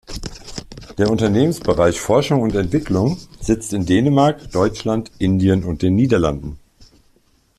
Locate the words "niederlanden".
5.93-6.57